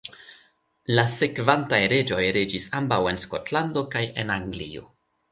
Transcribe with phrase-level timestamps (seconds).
[0.99, 4.83] La sekvantaj reĝoj reĝis ambaŭ en Skotlando kaj en Anglio.